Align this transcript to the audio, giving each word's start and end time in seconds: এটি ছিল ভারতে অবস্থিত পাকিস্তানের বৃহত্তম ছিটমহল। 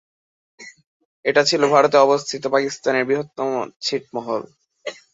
এটি 1.25 1.41
ছিল 1.49 1.61
ভারতে 1.73 1.97
অবস্থিত 1.99 2.43
পাকিস্তানের 2.53 3.07
বৃহত্তম 3.07 3.49
ছিটমহল। 3.81 4.41